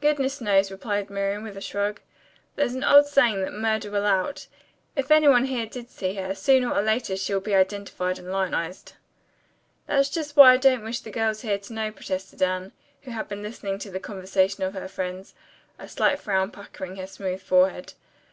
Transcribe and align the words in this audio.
"Goodness 0.00 0.40
knows," 0.40 0.72
replied 0.72 1.10
Miriam, 1.10 1.44
with 1.44 1.56
a 1.56 1.60
shrug. 1.60 2.00
"There's 2.56 2.74
an 2.74 2.82
old 2.82 3.06
saying 3.06 3.40
that 3.42 3.52
'murder 3.52 3.88
will 3.88 4.04
out.' 4.04 4.48
If 4.96 5.12
any 5.12 5.28
one 5.28 5.44
here 5.44 5.64
did 5.64 5.88
see 5.90 6.14
her, 6.16 6.34
sooner 6.34 6.72
or 6.74 6.82
later 6.82 7.16
she'll 7.16 7.38
be 7.38 7.54
identified 7.54 8.18
and 8.18 8.32
lionized." 8.32 8.94
"That's 9.86 10.08
just 10.08 10.34
why 10.34 10.54
I 10.54 10.56
don't 10.56 10.82
wish 10.82 10.98
the 10.98 11.12
girls 11.12 11.42
here 11.42 11.56
to 11.58 11.72
know," 11.72 11.92
protested 11.92 12.42
Anne, 12.42 12.72
who 13.02 13.12
had 13.12 13.28
been 13.28 13.44
listening 13.44 13.78
to 13.78 13.92
the 13.92 14.00
conversation 14.00 14.64
of 14.64 14.74
her 14.74 14.88
friends, 14.88 15.34
a 15.78 15.88
slight 15.88 16.18
frown 16.18 16.50
puckering 16.50 16.96
her 16.96 17.06
smooth 17.06 17.40
forehead. 17.40 17.94